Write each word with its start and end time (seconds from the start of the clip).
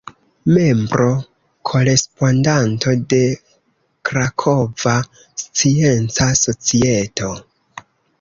Membro-korespondanto 0.53 2.93
de 3.13 3.19
Krakova 4.11 4.95
Scienca 5.43 6.31
Societo. 6.41 7.31